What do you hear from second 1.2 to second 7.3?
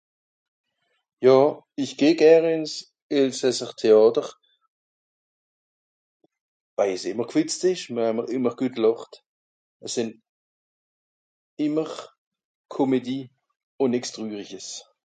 Jà, ìch geh gäre ìn s Elsässertheàter, weil s ìmmer